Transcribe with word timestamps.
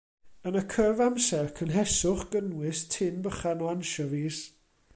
Yn 0.49 0.55
y 0.61 0.61
cyfamser 0.75 1.51
cynheswch 1.59 2.25
gynnwys 2.35 2.81
tin 2.95 3.21
bychan 3.27 3.63
o 3.67 3.69
ansiofis. 3.75 4.41